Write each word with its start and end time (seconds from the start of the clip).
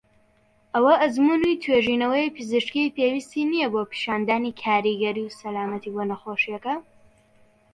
ئەوە 0.73 0.93
ئەزموونی 1.01 1.59
توێژینەوەی 1.63 2.33
پزیشکی 2.35 2.93
پێویستی 2.97 3.47
نیە 3.51 3.67
بۆ 3.73 3.81
پیشاندانی 3.91 4.57
کاریگەری 4.61 5.25
و 5.25 5.35
سەلامەتی 5.39 5.93
بۆ 5.95 6.01
نەخۆشیەکە. 6.11 6.75